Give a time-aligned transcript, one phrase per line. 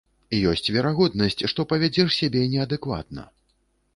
[0.51, 3.29] Ёсць верагоднасць, што павядзеш сябе неадэкватна.